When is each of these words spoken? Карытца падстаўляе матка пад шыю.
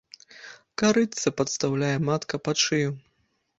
Карытца 0.83 1.27
падстаўляе 1.43 1.93
матка 2.09 2.43
пад 2.51 2.57
шыю. 2.67 2.89